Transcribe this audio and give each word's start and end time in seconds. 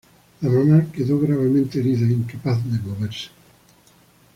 La 0.41 0.49
mamá 0.49 0.87
quedó 0.91 1.19
gravemente 1.19 1.79
herida, 1.79 2.07
incapaz 2.09 2.57
de 2.65 2.79
moverse. 2.79 3.27